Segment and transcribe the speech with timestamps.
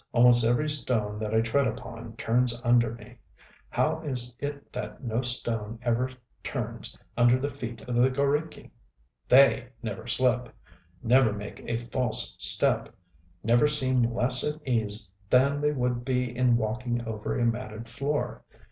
[0.13, 3.17] Almost every stone that I tread upon turns under me.
[3.69, 6.09] How is it that no stone ever
[6.41, 8.71] turns under the feet of the g┼Źriki?
[9.27, 10.51] They never slip,
[11.03, 12.89] never make a false step,
[13.43, 18.43] never seem less at ease than they would be in walking over a matted floor.